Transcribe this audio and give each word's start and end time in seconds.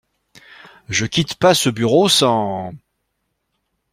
Je 0.89 1.05
quitte 1.05 1.35
pas 1.35 1.53
ce 1.53 1.69
bureau 1.69 2.09
sans… 2.09 2.73